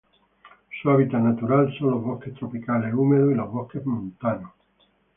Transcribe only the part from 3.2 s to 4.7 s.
y los bosques montanos.